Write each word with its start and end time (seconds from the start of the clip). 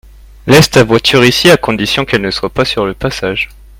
Laisse 0.47 0.67
ta 0.71 0.83
voiture 0.83 1.23
ici 1.27 1.51
à 1.51 1.57
condition 1.57 2.05
qu'elle 2.05 2.21
ne 2.21 2.31
soit 2.31 2.49
pas 2.49 2.65
sur 2.65 2.87
le 2.87 2.95
passage. 2.95 3.49